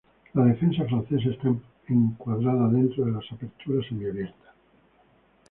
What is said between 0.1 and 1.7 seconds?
La defensa francesa está